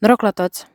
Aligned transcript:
Noroc 0.00 0.20
la 0.22 0.30
toți! 0.30 0.66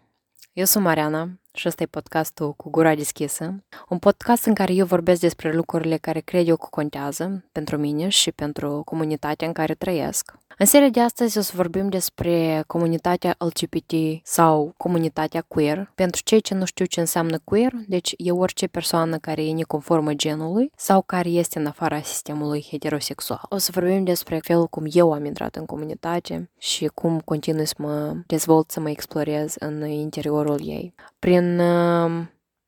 Eu 0.54 0.66
sunt 0.66 0.84
Mariana 0.84 1.40
și 1.56 1.68
ăsta 1.68 1.84
e 1.84 1.86
podcastul 1.86 2.54
cu 2.54 2.70
gura 2.70 2.96
deschisă, 2.96 3.64
un 3.90 3.98
podcast 3.98 4.46
în 4.46 4.54
care 4.54 4.74
eu 4.74 4.86
vorbesc 4.86 5.20
despre 5.22 5.54
lucrurile 5.54 5.98
care 5.98 6.20
cred 6.20 6.48
eu 6.48 6.56
că 6.56 6.68
contează 6.70 7.46
pentru 7.52 7.78
mine 7.78 8.08
și 8.08 8.32
pentru 8.32 8.82
comunitatea 8.86 9.48
în 9.48 9.54
care 9.54 9.74
trăiesc. 9.74 10.34
În 10.58 10.66
seria 10.66 10.90
de 10.90 11.00
astăzi 11.00 11.38
o 11.38 11.42
să 11.42 11.52
vorbim 11.56 11.90
despre 11.90 12.64
comunitatea 12.68 13.36
LGBT 13.38 13.94
sau 14.24 14.74
comunitatea 14.78 15.46
queer. 15.48 15.92
Pentru 15.96 16.22
cei 16.24 16.42
ce 16.42 16.54
nu 16.54 16.66
știu 16.66 16.86
ce 16.86 17.00
înseamnă 17.00 17.40
queer, 17.44 17.72
deci 17.88 18.14
e 18.18 18.32
orice 18.32 18.68
persoană 18.68 19.18
care 19.18 19.46
e 19.46 19.54
neconformă 19.54 20.14
genului 20.14 20.72
sau 20.76 21.02
care 21.02 21.30
este 21.30 21.60
în 21.60 21.66
afara 21.66 22.02
sistemului 22.02 22.68
heterosexual. 22.70 23.42
O 23.50 23.58
să 23.58 23.72
vorbim 23.74 24.04
despre 24.04 24.40
felul 24.44 24.68
cum 24.68 24.86
eu 24.92 25.14
am 25.14 25.26
intrat 25.26 25.56
în 25.56 25.66
comunitate 25.66 26.50
și 26.58 26.86
cum 26.94 27.20
continui 27.20 27.68
să 27.68 27.76
mă 27.78 28.16
dezvolt, 28.28 28.72
să 28.72 28.80
mă 28.80 28.90
explorez 28.90 29.56
în 29.60 29.86
interiorul 29.86 30.60
ei. 30.64 30.94
Prin 31.20 31.45
uh, 31.62 32.26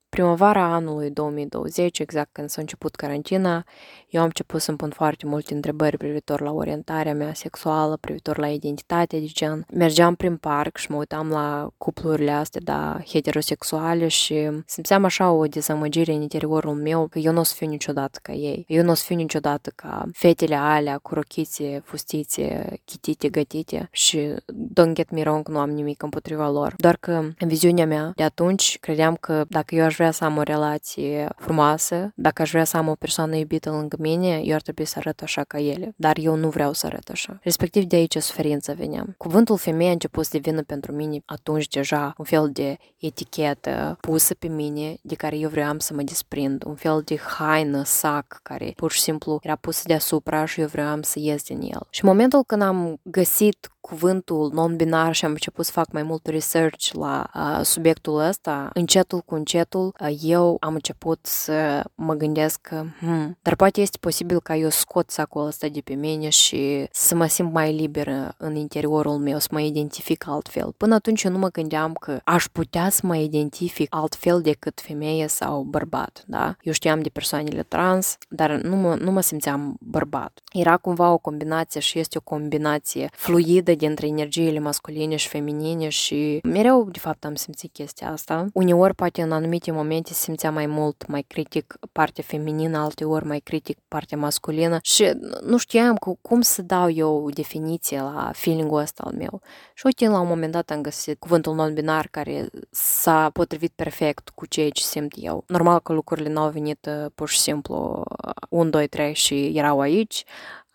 primăvara 0.09 0.63
anului 0.63 1.09
2020, 1.11 1.99
exact 1.99 2.29
când 2.31 2.49
s-a 2.49 2.61
început 2.61 2.95
carantina, 2.95 3.65
eu 4.09 4.21
am 4.21 4.25
început 4.25 4.61
să-mi 4.61 4.77
pun 4.77 4.89
foarte 4.89 5.25
multe 5.25 5.53
întrebări 5.53 5.97
privitor 5.97 6.41
la 6.41 6.51
orientarea 6.51 7.13
mea 7.13 7.33
sexuală, 7.33 7.97
privitor 8.01 8.37
la 8.37 8.47
identitatea 8.47 9.19
de 9.19 9.25
gen. 9.25 9.65
Mergeam 9.73 10.15
prin 10.15 10.37
parc 10.37 10.77
și 10.77 10.91
mă 10.91 10.97
uitam 10.97 11.29
la 11.29 11.69
cuplurile 11.77 12.31
astea, 12.31 12.61
da, 12.63 12.99
heterosexuale 13.07 14.07
și 14.07 14.49
simțeam 14.65 15.03
așa 15.03 15.31
o 15.31 15.45
dezamăgire 15.45 16.13
în 16.13 16.21
interiorul 16.21 16.73
meu 16.73 17.07
că 17.07 17.19
eu 17.19 17.31
nu 17.31 17.39
o 17.39 17.43
să 17.43 17.53
fiu 17.53 17.67
niciodată 17.67 18.19
ca 18.21 18.33
ei. 18.33 18.65
Eu 18.67 18.83
nu 18.83 18.91
o 18.91 18.93
să 18.93 19.03
fiu 19.05 19.15
niciodată 19.15 19.71
ca 19.75 20.05
fetele 20.13 20.55
alea 20.55 20.97
cu 20.97 21.13
rochițe, 21.13 21.81
fustițe, 21.85 22.79
chitite, 22.85 23.29
gătite 23.29 23.87
și 23.91 24.33
don't 24.79 24.93
get 24.93 25.09
me 25.09 25.19
wrong, 25.19 25.47
nu 25.47 25.59
am 25.59 25.69
nimic 25.69 26.03
împotriva 26.03 26.49
lor. 26.49 26.73
Doar 26.77 26.97
că 26.99 27.11
în 27.39 27.47
viziunea 27.47 27.85
mea 27.85 28.11
de 28.15 28.23
atunci 28.23 28.77
credeam 28.79 29.15
că 29.15 29.45
dacă 29.49 29.75
eu 29.75 29.85
aș 29.85 29.96
vrea 29.97 30.11
să 30.11 30.23
am 30.23 30.37
o 30.37 30.41
relație 30.41 31.29
frumoasă, 31.37 32.11
dacă 32.15 32.41
aș 32.41 32.49
vrea 32.51 32.63
să 32.63 32.77
am 32.77 32.87
o 32.87 32.95
persoană 32.95 33.35
iubită 33.35 33.69
lângă 33.69 33.97
mine, 33.99 34.41
eu 34.43 34.55
ar 34.55 34.61
trebui 34.61 34.85
să 34.85 34.95
arăt 34.97 35.21
așa 35.21 35.43
ca 35.43 35.59
ele. 35.59 35.93
Dar 35.95 36.17
eu 36.17 36.35
nu 36.35 36.49
vreau 36.49 36.73
să 36.73 36.85
arăt 36.85 37.09
așa. 37.09 37.39
Respectiv 37.41 37.83
de 37.83 37.95
aici 37.95 38.17
suferința 38.17 38.73
venea. 38.73 39.05
Cuvântul 39.17 39.57
femeie 39.57 39.89
a 39.89 39.91
început 39.91 40.25
să 40.25 40.29
devină 40.31 40.61
pentru 40.61 40.91
mine 40.91 41.21
atunci 41.25 41.67
deja 41.67 42.13
un 42.17 42.25
fel 42.25 42.49
de 42.51 42.77
etichetă 42.97 43.97
pusă 44.01 44.33
pe 44.33 44.47
mine 44.47 44.97
de 45.01 45.15
care 45.15 45.37
eu 45.37 45.49
vreau 45.49 45.79
să 45.79 45.93
mă 45.93 46.01
desprind. 46.01 46.63
Un 46.65 46.75
fel 46.75 47.01
de 47.05 47.17
haină, 47.17 47.83
sac, 47.83 48.39
care 48.43 48.73
pur 48.75 48.91
și 48.91 49.01
simplu 49.01 49.39
era 49.41 49.55
pusă 49.55 49.83
deasupra 49.85 50.45
și 50.45 50.61
eu 50.61 50.67
vreau 50.67 50.99
să 51.01 51.19
ies 51.19 51.43
din 51.43 51.61
el. 51.61 51.87
Și 51.89 52.03
în 52.03 52.09
momentul 52.09 52.43
când 52.43 52.61
am 52.61 52.99
găsit 53.03 53.69
cuvântul 53.87 54.51
non-binar 54.53 55.11
și 55.11 55.25
am 55.25 55.31
început 55.31 55.65
să 55.65 55.71
fac 55.71 55.91
mai 55.91 56.03
mult 56.03 56.25
research 56.25 56.91
la 56.91 57.29
uh, 57.35 57.65
subiectul 57.65 58.19
ăsta, 58.19 58.69
încetul 58.73 59.19
cu 59.19 59.35
încetul, 59.35 59.93
uh, 60.01 60.17
eu 60.21 60.57
am 60.59 60.73
început 60.73 61.19
să 61.21 61.83
mă 61.95 62.13
gândesc 62.13 62.61
că, 62.61 62.83
hmm, 62.99 63.37
dar 63.41 63.55
poate 63.55 63.81
este 63.81 63.97
posibil 63.99 64.39
ca 64.39 64.55
eu 64.55 64.69
scot 64.69 65.09
sacul 65.09 65.45
ăsta 65.45 65.67
de 65.67 65.81
pe 65.81 65.93
mine 65.93 66.29
și 66.29 66.87
să 66.91 67.15
mă 67.15 67.25
simt 67.25 67.53
mai 67.53 67.73
liberă 67.73 68.33
în 68.37 68.55
interiorul 68.55 69.17
meu, 69.17 69.39
să 69.39 69.47
mă 69.51 69.61
identific 69.61 70.27
altfel. 70.27 70.73
Până 70.77 70.95
atunci 70.95 71.23
eu 71.23 71.31
nu 71.31 71.37
mă 71.37 71.49
gândeam 71.49 71.93
că 71.93 72.19
aș 72.23 72.45
putea 72.51 72.89
să 72.89 73.01
mă 73.03 73.15
identific 73.15 73.87
altfel 73.95 74.41
decât 74.41 74.81
femeie 74.81 75.27
sau 75.27 75.61
bărbat, 75.61 76.23
da? 76.25 76.55
Eu 76.61 76.73
știam 76.73 77.01
de 77.01 77.09
persoanele 77.09 77.63
trans, 77.63 78.17
dar 78.29 78.51
nu 78.51 78.75
mă, 78.75 78.95
nu 78.95 79.11
mă 79.11 79.21
simțeam 79.21 79.77
bărbat. 79.79 80.39
Era 80.53 80.77
cumva 80.77 81.11
o 81.11 81.17
combinație 81.17 81.79
și 81.79 81.99
este 81.99 82.17
o 82.17 82.21
combinație 82.21 83.09
fluidă 83.11 83.75
dintre 83.77 84.07
energiile 84.07 84.59
masculine 84.59 85.15
și 85.15 85.27
feminine 85.27 85.89
și 85.89 86.39
mereu, 86.43 86.89
de 86.91 86.99
fapt, 86.99 87.25
am 87.25 87.35
simțit 87.35 87.73
chestia 87.73 88.11
asta. 88.11 88.45
Uneori, 88.53 88.95
poate 88.95 89.21
în 89.21 89.31
anumite 89.31 89.71
momente, 89.71 90.13
simțeam 90.13 90.53
mai 90.53 90.65
mult, 90.65 91.07
mai 91.07 91.21
critic 91.21 91.77
partea 91.91 92.23
feminină, 92.27 92.77
alteori 92.77 93.25
mai 93.25 93.39
critic 93.39 93.77
partea 93.87 94.17
masculină 94.17 94.77
și 94.81 95.11
nu 95.43 95.57
știam 95.57 95.95
cu, 95.95 96.17
cum 96.21 96.41
să 96.41 96.61
dau 96.61 96.89
eu 96.89 97.29
definiție 97.29 98.01
la 98.01 98.31
feeling-ul 98.33 98.79
ăsta 98.79 99.03
al 99.05 99.13
meu. 99.17 99.41
Și 99.73 99.85
uite, 99.85 100.07
la 100.07 100.19
un 100.19 100.27
moment 100.27 100.51
dat 100.51 100.69
am 100.69 100.81
găsit 100.81 101.19
cuvântul 101.19 101.55
non-binar 101.55 102.07
care 102.11 102.49
s-a 102.71 103.29
potrivit 103.29 103.71
perfect 103.75 104.29
cu 104.29 104.45
ceea 104.45 104.69
ce 104.69 104.83
simt 104.83 105.13
eu. 105.15 105.43
Normal 105.47 105.79
că 105.79 105.93
lucrurile 105.93 106.29
n-au 106.29 106.49
venit 106.49 106.89
pur 107.15 107.29
și 107.29 107.39
simplu 107.39 108.03
1, 108.49 108.69
2, 108.69 108.87
3 108.87 109.13
și 109.13 109.51
erau 109.55 109.79
aici. 109.79 110.23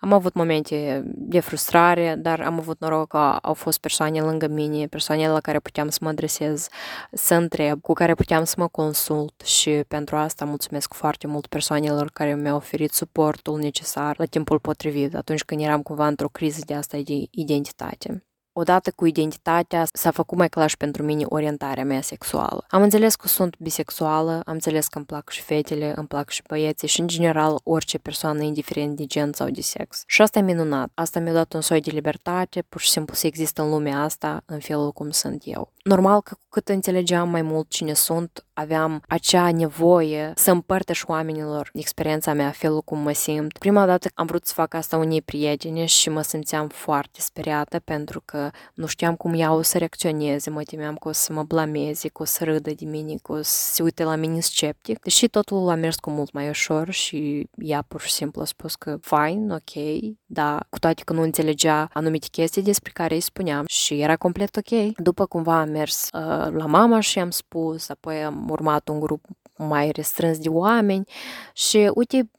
Am 0.05 0.13
avut 0.13 0.35
momente 0.35 1.03
de 1.05 1.41
frustrare, 1.41 2.15
dar 2.19 2.41
am 2.41 2.59
avut 2.59 2.81
noroc 2.81 3.09
că 3.09 3.17
au 3.43 3.55
fost 3.55 3.79
persoane 3.79 4.21
lângă 4.21 4.47
mine, 4.49 4.87
persoane 4.87 5.29
la 5.29 5.41
care 5.41 5.59
puteam 5.59 5.89
să 5.89 5.99
mă 6.01 6.09
adresez, 6.09 6.69
să 7.13 7.35
întreb, 7.35 7.81
cu 7.81 7.93
care 7.93 8.15
puteam 8.15 8.45
să 8.45 8.55
mă 8.59 8.69
consult 8.69 9.41
și 9.41 9.71
pentru 9.71 10.17
asta 10.17 10.45
mulțumesc 10.45 10.95
foarte 10.95 11.27
mult 11.27 11.47
persoanelor 11.47 12.11
care 12.13 12.35
mi-au 12.35 12.57
oferit 12.57 12.93
suportul 12.93 13.59
necesar 13.59 14.19
la 14.19 14.25
timpul 14.25 14.59
potrivit, 14.59 15.15
atunci 15.15 15.45
când 15.45 15.61
eram 15.61 15.83
cumva 15.83 16.07
într-o 16.07 16.29
criză 16.29 16.63
de 16.67 16.75
asta 16.75 16.99
de 17.05 17.27
identitate. 17.31 18.25
Odată 18.55 18.91
cu 18.91 19.07
identitatea 19.07 19.87
s-a 19.93 20.11
făcut 20.11 20.39
mai 20.39 20.49
clar 20.49 20.69
și 20.69 20.77
pentru 20.77 21.03
mine 21.03 21.25
orientarea 21.29 21.85
mea 21.85 22.01
sexuală. 22.01 22.65
Am 22.69 22.83
înțeles 22.83 23.15
că 23.15 23.29
sunt 23.29 23.57
bisexuală, 23.59 24.33
am 24.33 24.53
înțeles 24.53 24.87
că 24.87 24.99
îmi 24.99 25.07
plac 25.07 25.31
și 25.31 25.43
fetele, 25.43 25.93
îmi 25.97 26.07
plac 26.07 26.29
și 26.29 26.43
băieții 26.49 26.89
și 26.89 27.01
în 27.01 27.07
general 27.07 27.61
orice 27.63 27.99
persoană 27.99 28.43
indiferent 28.43 28.97
de 28.97 29.05
gen 29.05 29.33
sau 29.33 29.49
de 29.49 29.61
sex. 29.61 30.03
Și 30.07 30.23
asta 30.23 30.39
e 30.39 30.43
minunat. 30.43 30.91
Asta 30.95 31.21
mi-a 31.21 31.33
dat 31.33 31.53
un 31.53 31.61
soi 31.61 31.81
de 31.81 31.91
libertate, 31.91 32.63
pur 32.69 32.81
și 32.81 32.91
simplu 32.91 33.15
să 33.15 33.27
există 33.27 33.63
în 33.63 33.71
lumea 33.71 34.03
asta 34.03 34.43
în 34.47 34.59
felul 34.59 34.93
cum 34.93 35.11
sunt 35.11 35.43
eu. 35.45 35.73
Normal 35.83 36.21
că 36.21 36.35
cu 36.35 36.47
cât 36.49 36.69
înțelegeam 36.69 37.29
mai 37.29 37.43
mult 37.43 37.69
cine 37.69 37.93
sunt, 37.93 38.45
aveam 38.53 39.03
acea 39.09 39.51
nevoie 39.51 40.33
să 40.37 40.51
împărtăș 40.51 41.03
oamenilor 41.07 41.71
experiența 41.73 42.33
mea, 42.33 42.51
felul 42.51 42.83
cum 42.83 42.99
mă 42.99 43.13
simt. 43.13 43.59
Prima 43.59 43.87
dată 43.87 44.09
am 44.15 44.27
vrut 44.27 44.47
să 44.47 44.53
fac 44.55 44.75
asta 44.75 44.97
unei 44.97 45.23
prietene 45.23 45.85
și 45.85 46.09
mă 46.09 46.23
simțeam 46.23 46.69
foarte 46.69 47.21
speriată 47.21 47.79
pentru 47.79 48.23
că 48.25 48.42
nu 48.75 48.87
știam 48.87 49.15
cum 49.15 49.35
ea 49.35 49.53
o 49.53 49.63
să 49.63 49.79
reacționeze, 49.79 50.51
mă 50.51 50.63
temeam 50.63 50.97
că 50.97 51.09
o 51.09 51.13
să 51.13 51.33
mă 51.33 51.43
blameze, 51.43 52.09
că 52.09 52.23
o 52.23 52.25
să 52.25 52.45
râdă 52.45 52.71
de 52.71 52.85
mine, 52.85 53.15
că 53.23 53.33
o 53.33 53.43
să 53.43 53.73
se 53.75 53.83
uite 53.83 54.05
la 54.05 54.15
mine 54.15 54.41
sceptic. 54.41 55.01
Deși 55.01 55.29
totul 55.29 55.69
a 55.69 55.75
mers 55.75 55.97
cu 55.97 56.11
mult 56.11 56.33
mai 56.33 56.49
ușor 56.49 56.91
și 56.91 57.49
ea 57.57 57.85
pur 57.89 58.01
și 58.01 58.13
simplu 58.13 58.41
a 58.41 58.45
spus 58.45 58.75
că 58.75 58.99
fine, 59.01 59.55
ok, 59.55 60.03
da, 60.27 60.61
cu 60.71 60.79
toate 60.79 61.03
că 61.05 61.13
nu 61.13 61.23
înțelegea 61.23 61.89
anumite 61.93 62.27
chestii 62.31 62.63
despre 62.63 62.91
care 62.95 63.15
îi 63.15 63.21
spuneam 63.21 63.65
și 63.69 64.01
era 64.01 64.17
complet 64.17 64.57
ok. 64.57 64.97
După 64.97 65.27
cumva 65.27 65.61
am 65.61 65.69
mers 65.69 66.09
uh, 66.13 66.53
la 66.53 66.67
mama 66.67 67.01
și 67.01 67.19
am 67.19 67.31
spus, 67.31 67.89
apoi 67.89 68.25
am 68.25 68.49
urmat 68.51 68.89
un 68.89 69.01
grup 69.01 69.25
mai 69.57 69.91
restrâns 69.91 70.39
de 70.39 70.49
oameni 70.49 71.05
și 71.53 71.91
uite, 71.95 72.31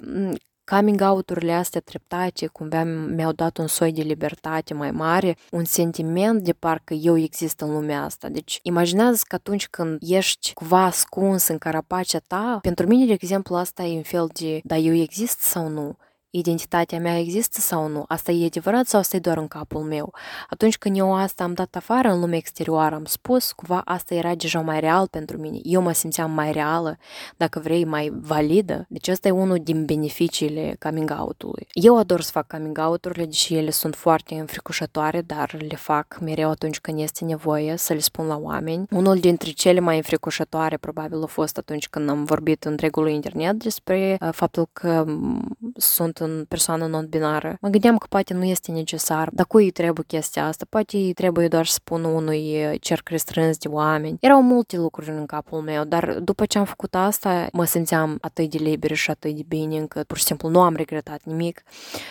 coming 0.65 1.01
out-urile 1.01 1.53
astea 1.53 1.81
treptate 1.81 2.47
cumva 2.47 2.83
mi-au 2.83 3.31
dat 3.31 3.57
un 3.57 3.67
soi 3.67 3.91
de 3.91 4.01
libertate 4.01 4.73
mai 4.73 4.91
mare, 4.91 5.37
un 5.51 5.63
sentiment 5.63 6.43
de 6.43 6.53
parcă 6.53 6.93
eu 6.93 7.17
exist 7.17 7.59
în 7.59 7.71
lumea 7.71 8.03
asta. 8.03 8.29
Deci 8.29 8.59
imaginează 8.61 9.23
că 9.27 9.35
atunci 9.35 9.67
când 9.67 9.97
ești 10.01 10.53
cumva 10.53 10.83
ascuns 10.83 11.47
în 11.47 11.57
carapacea 11.57 12.19
ta, 12.27 12.59
pentru 12.61 12.87
mine, 12.87 13.05
de 13.05 13.13
exemplu, 13.13 13.55
asta 13.55 13.83
e 13.83 13.95
un 13.95 14.03
fel 14.03 14.29
de, 14.33 14.59
da, 14.63 14.75
eu 14.77 14.93
exist 14.93 15.39
sau 15.39 15.67
nu? 15.67 15.97
Identitatea 16.35 16.99
mea 16.99 17.19
există 17.19 17.59
sau 17.59 17.87
nu? 17.87 18.03
Asta 18.07 18.31
e 18.31 18.45
adevărat 18.45 18.87
sau 18.87 18.99
asta 18.99 19.15
e 19.15 19.19
doar 19.19 19.37
în 19.37 19.47
capul 19.47 19.81
meu? 19.81 20.13
Atunci 20.49 20.77
când 20.77 20.97
eu 20.97 21.15
asta 21.15 21.43
am 21.43 21.53
dat 21.53 21.75
afară 21.75 22.09
în 22.09 22.19
lumea 22.19 22.37
exterioară, 22.37 22.95
am 22.95 23.05
spus, 23.05 23.51
cumva 23.51 23.81
asta 23.85 24.13
era 24.13 24.35
deja 24.35 24.59
mai 24.59 24.79
real 24.79 25.07
pentru 25.07 25.37
mine. 25.37 25.59
Eu 25.63 25.81
mă 25.81 25.91
simțeam 25.91 26.31
mai 26.31 26.51
reală, 26.51 26.97
dacă 27.37 27.59
vrei, 27.59 27.85
mai 27.85 28.11
validă. 28.21 28.85
Deci 28.89 29.07
asta 29.07 29.27
e 29.27 29.31
unul 29.31 29.59
din 29.63 29.85
beneficiile 29.85 30.75
coming 30.79 31.15
out-ului. 31.19 31.67
Eu 31.73 31.97
ador 31.97 32.21
să 32.21 32.31
fac 32.31 32.47
coming 32.47 32.77
out-urile, 32.77 33.25
deși 33.25 33.55
ele 33.55 33.69
sunt 33.69 33.95
foarte 33.95 34.35
înfricoșătoare, 34.35 35.21
dar 35.21 35.55
le 35.69 35.75
fac 35.75 36.17
mereu 36.21 36.49
atunci 36.49 36.79
când 36.79 36.99
este 36.99 37.25
nevoie 37.25 37.75
să 37.77 37.93
le 37.93 37.99
spun 37.99 38.27
la 38.27 38.37
oameni. 38.37 38.85
Unul 38.89 39.19
dintre 39.19 39.49
cele 39.51 39.79
mai 39.79 39.95
înfricoșătoare 39.95 40.77
probabil 40.77 41.23
a 41.23 41.25
fost 41.25 41.57
atunci 41.57 41.87
când 41.89 42.09
am 42.09 42.23
vorbit 42.23 42.63
întregului 42.63 43.13
internet 43.13 43.53
despre 43.53 44.17
uh, 44.21 44.29
faptul 44.31 44.69
că 44.73 45.05
sunt 45.75 46.21
o 46.23 46.43
persoană 46.47 46.85
non-binară, 46.85 47.57
mă 47.61 47.69
gândeam 47.69 47.97
că 47.97 48.05
poate 48.09 48.33
nu 48.33 48.43
este 48.43 48.71
necesar, 48.71 49.29
dar 49.31 49.45
cui 49.45 49.63
îi 49.63 49.71
trebuie 49.71 50.05
chestia 50.07 50.47
asta? 50.47 50.65
Poate 50.69 50.97
îi 50.97 51.13
trebuie 51.13 51.47
doar 51.47 51.65
să 51.65 51.73
spun 51.73 52.03
unui 52.03 52.77
cerc 52.79 53.09
restrâns 53.09 53.57
de 53.57 53.67
oameni. 53.67 54.17
Erau 54.19 54.41
multe 54.41 54.77
lucruri 54.77 55.09
în 55.09 55.25
capul 55.25 55.61
meu, 55.61 55.83
dar 55.83 56.19
după 56.19 56.45
ce 56.45 56.57
am 56.57 56.65
făcut 56.65 56.95
asta, 56.95 57.47
mă 57.51 57.65
simțeam 57.65 58.17
atât 58.21 58.49
de 58.49 58.57
liber 58.57 58.93
și 58.93 59.09
atât 59.09 59.35
de 59.35 59.43
bine 59.47 59.77
încât 59.77 60.07
pur 60.07 60.17
și 60.17 60.23
simplu 60.23 60.49
nu 60.49 60.61
am 60.61 60.75
regretat 60.75 61.21
nimic 61.23 61.63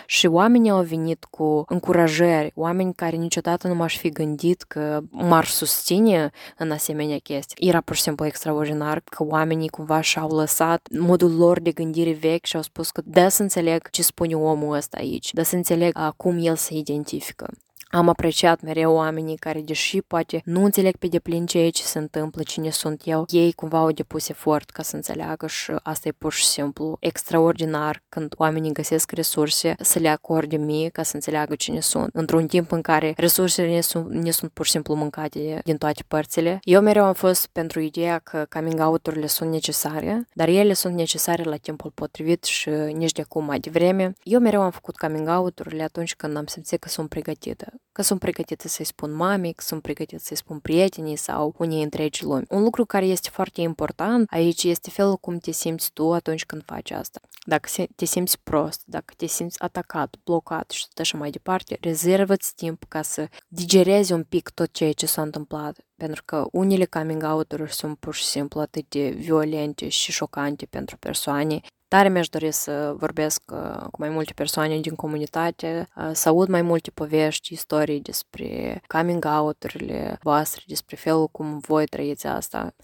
și 0.07 0.27
oamenii 0.27 0.71
au 0.71 0.83
venit 0.83 1.25
cu 1.31 1.65
încurajări, 1.69 2.53
oameni 2.55 2.95
care 2.95 3.17
niciodată 3.17 3.69
nu 3.69 3.75
m-aș 3.75 3.97
fi 3.97 4.09
gândit 4.09 4.63
că 4.63 5.01
m-ar 5.11 5.45
susține 5.45 6.31
în 6.59 6.71
asemenea 6.71 7.19
chestii. 7.19 7.69
Era 7.69 7.81
pur 7.81 7.97
și 7.97 8.03
simplu 8.03 8.27
extraordinar 8.27 9.01
că 9.05 9.25
oamenii 9.25 9.69
cumva 9.69 10.01
și-au 10.01 10.37
lăsat 10.37 10.89
modul 10.99 11.37
lor 11.37 11.61
de 11.61 11.73
gândire 11.73 12.13
vechi 12.13 12.45
și 12.45 12.57
au 12.57 12.63
spus 12.63 12.91
că 12.91 13.03
da 13.05 13.29
să 13.29 13.43
înțeleg 13.43 13.91
ce 13.91 14.02
spune 14.03 14.35
omul 14.35 14.77
ăsta 14.77 14.97
aici, 14.97 15.33
da 15.33 15.43
să 15.43 15.57
înțeleg 15.57 15.97
cum 16.17 16.39
el 16.41 16.57
se 16.57 16.75
identifică. 16.75 17.51
Am 17.95 18.09
apreciat 18.09 18.61
mereu 18.61 18.95
oamenii 18.95 19.37
care, 19.37 19.61
deși 19.61 20.03
poate 20.03 20.43
nu 20.45 20.65
înțeleg 20.65 20.97
pe 20.97 21.07
deplin 21.07 21.47
ceea 21.47 21.71
ce 21.71 21.83
se 21.83 21.99
întâmplă, 21.99 22.43
cine 22.43 22.71
sunt 22.71 23.03
eu, 23.05 23.25
ei 23.29 23.53
cumva 23.53 23.79
au 23.79 23.91
depus 23.91 24.29
efort 24.29 24.71
ca 24.71 24.83
să 24.83 24.97
înțeleagă 24.97 25.47
și 25.47 25.73
asta 25.83 26.09
e 26.09 26.13
pur 26.19 26.33
și 26.33 26.45
simplu 26.45 26.97
extraordinar 27.01 28.03
când 28.09 28.35
oamenii 28.37 28.73
găsesc 28.73 29.11
resurse 29.11 29.75
să 29.81 29.99
le 29.99 30.09
acorde 30.09 30.57
mie 30.57 30.89
ca 30.89 31.03
să 31.03 31.15
înțeleagă 31.15 31.55
cine 31.55 31.81
sunt. 31.81 32.11
Într-un 32.13 32.47
timp 32.47 32.73
în 32.73 32.81
care 32.81 33.15
resursele 33.17 33.69
ne 33.69 33.81
sunt, 33.81 34.11
ne 34.11 34.31
sunt 34.31 34.51
pur 34.51 34.65
și 34.65 34.71
simplu 34.71 34.95
mâncate 34.95 35.61
din 35.65 35.77
toate 35.77 36.03
părțile. 36.09 36.59
Eu 36.63 36.81
mereu 36.81 37.05
am 37.05 37.15
fost 37.15 37.47
pentru 37.47 37.81
ideea 37.81 38.19
că 38.19 38.47
coming 38.51 38.81
out-urile 38.81 39.27
sunt 39.27 39.51
necesare, 39.51 40.29
dar 40.33 40.49
ele 40.49 40.73
sunt 40.73 40.95
necesare 40.95 41.43
la 41.43 41.57
timpul 41.57 41.91
potrivit 41.95 42.45
și 42.45 42.69
nici 42.71 43.13
de 43.13 43.23
acum 43.23 43.45
mai 43.45 43.59
devreme. 43.59 44.13
Eu 44.23 44.41
mereu 44.41 44.63
am 44.63 44.71
făcut 44.71 44.97
coming 44.97 45.29
out-urile 45.29 45.83
atunci 45.83 46.15
când 46.15 46.37
am 46.37 46.47
simțit 46.47 46.81
că 46.81 46.89
sunt 46.89 47.09
pregătită 47.09 47.73
că 47.93 48.03
sunt 48.03 48.21
pregătită 48.21 48.69
să-i 48.69 48.85
spun 48.85 49.13
mamei, 49.13 49.53
că 49.53 49.63
sunt 49.67 49.83
pregătită 49.83 50.23
să-i 50.25 50.37
spun 50.37 50.59
prietenii 50.59 51.17
sau 51.17 51.55
unii 51.59 51.83
întregi 51.83 52.25
lumi. 52.25 52.45
Un 52.49 52.63
lucru 52.63 52.85
care 52.85 53.07
este 53.07 53.29
foarte 53.33 53.61
important 53.61 54.29
aici 54.31 54.63
este 54.63 54.91
felul 54.91 55.17
cum 55.17 55.39
te 55.39 55.51
simți 55.51 55.93
tu 55.93 56.13
atunci 56.13 56.45
când 56.45 56.65
faci 56.65 56.91
asta. 56.91 57.21
Dacă 57.45 57.69
te 57.97 58.05
simți 58.05 58.41
prost, 58.43 58.83
dacă 58.85 59.15
te 59.17 59.27
simți 59.27 59.61
atacat, 59.61 60.17
blocat 60.25 60.71
și 60.71 60.89
tot 60.89 60.99
așa 60.99 61.19
mai 61.19 61.31
departe, 61.31 61.79
rezervă-ți 61.81 62.55
timp 62.55 62.85
ca 62.89 63.03
să 63.03 63.29
digerezi 63.49 64.13
un 64.13 64.25
pic 64.25 64.49
tot 64.49 64.73
ceea 64.73 64.93
ce 64.93 65.07
s-a 65.07 65.23
întâmplat. 65.23 65.79
Pentru 65.97 66.23
că 66.25 66.47
unele 66.53 66.85
coming 66.85 67.23
out-uri 67.23 67.73
sunt 67.73 67.99
pur 67.99 68.15
și 68.15 68.25
simplu 68.25 68.61
atât 68.61 68.85
de 68.89 69.09
violente 69.09 69.89
și 69.89 70.13
șocante 70.13 70.67
pentru 70.67 70.97
persoane 70.97 71.61
Tare 71.93 72.09
mi-aș 72.09 72.29
dori 72.29 72.53
să 72.53 72.95
vorbesc 72.97 73.43
uh, 73.53 73.81
cu 73.91 73.97
mai 73.99 74.09
multe 74.09 74.33
persoane 74.33 74.79
din 74.79 74.95
comunitate, 74.95 75.89
uh, 75.97 76.11
să 76.13 76.29
aud 76.29 76.49
mai 76.49 76.63
multe 76.63 76.91
povești, 76.91 77.53
istorii 77.53 78.01
despre 78.01 78.83
coming 78.87 79.25
out-urile 79.25 80.19
voastre, 80.23 80.63
despre 80.67 80.97
felul 80.97 81.29
cum 81.29 81.59
voi 81.59 81.87
trăiți 81.87 82.27
asta. 82.27 82.75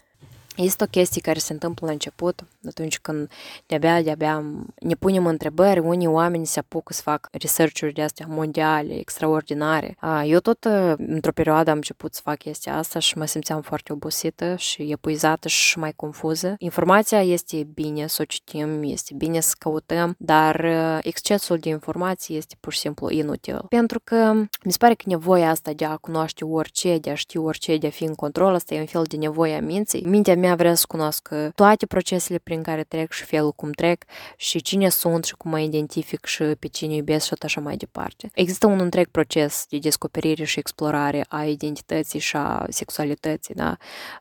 Este 0.61 0.83
o 0.83 0.87
chestie 0.87 1.21
care 1.21 1.39
se 1.39 1.53
întâmplă 1.53 1.85
la 1.85 1.91
început, 1.91 2.45
atunci 2.67 2.99
când 2.99 3.31
de-abia, 3.65 4.01
de-abia 4.01 4.43
ne 4.79 4.93
punem 4.93 5.25
întrebări, 5.25 5.79
unii 5.79 6.07
oameni 6.07 6.45
se 6.45 6.59
apucă 6.59 6.93
să 6.93 7.01
fac 7.01 7.27
research-uri 7.31 7.93
de 7.93 8.01
astea 8.01 8.25
mondiale, 8.29 8.99
extraordinare. 8.99 9.97
Eu 10.25 10.39
tot 10.39 10.67
într-o 10.97 11.31
perioadă 11.31 11.69
am 11.69 11.75
început 11.75 12.13
să 12.13 12.21
fac 12.23 12.37
chestia 12.37 12.77
asta 12.77 12.99
și 12.99 13.17
mă 13.17 13.25
simțeam 13.25 13.61
foarte 13.61 13.93
obosită 13.93 14.55
și 14.55 14.81
epuizată 14.81 15.47
și 15.47 15.79
mai 15.79 15.93
confuză. 15.95 16.55
Informația 16.57 17.21
este 17.21 17.67
bine 17.73 18.07
să 18.07 18.21
o 18.21 18.25
citim, 18.25 18.83
este 18.83 19.13
bine 19.13 19.39
să 19.39 19.55
căutăm, 19.59 20.15
dar 20.17 20.65
excesul 21.01 21.57
de 21.57 21.69
informații 21.69 22.37
este 22.37 22.55
pur 22.59 22.73
și 22.73 22.79
simplu 22.79 23.09
inutil. 23.09 23.65
Pentru 23.69 23.99
că 24.03 24.33
mi 24.63 24.71
se 24.71 24.77
pare 24.77 24.93
că 24.93 25.03
nevoia 25.05 25.49
asta 25.49 25.71
de 25.73 25.85
a 25.85 25.95
cunoaște 25.95 26.45
orice, 26.45 26.97
de 26.97 27.09
a 27.09 27.15
ști 27.15 27.37
orice, 27.37 27.77
de 27.77 27.87
a 27.87 27.89
fi 27.89 28.03
în 28.03 28.15
control, 28.15 28.53
asta 28.53 28.73
e 28.73 28.79
un 28.79 28.85
fel 28.85 29.03
de 29.07 29.17
nevoie 29.17 29.55
a 29.55 29.61
minții. 29.61 30.03
Mintea 30.05 30.35
mea 30.35 30.48
vrea 30.55 30.75
să 30.75 30.85
cunoască 30.87 31.51
toate 31.55 31.85
procesele 31.85 32.37
prin 32.37 32.61
care 32.61 32.83
trec 32.83 33.11
și 33.11 33.23
felul 33.23 33.51
cum 33.51 33.71
trec 33.71 34.03
și 34.35 34.61
cine 34.61 34.89
sunt 34.89 35.23
și 35.23 35.35
cum 35.35 35.51
mă 35.51 35.59
identific 35.59 36.25
și 36.25 36.43
pe 36.43 36.67
cine 36.67 36.93
iubesc 36.93 37.25
și 37.25 37.33
așa 37.41 37.61
mai 37.61 37.77
departe. 37.77 38.29
Există 38.33 38.67
un 38.67 38.79
întreg 38.79 39.07
proces 39.07 39.65
de 39.69 39.77
descoperire 39.77 40.43
și 40.43 40.59
explorare 40.59 41.25
a 41.29 41.43
identității 41.43 42.19
și 42.19 42.35
a 42.35 42.65
sexualității, 42.69 43.53
da? 43.53 43.77